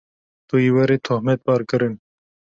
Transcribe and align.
Tu 0.47 0.55
yê 0.63 0.71
werî 0.75 0.97
tohmetbarkirin. 1.07 1.93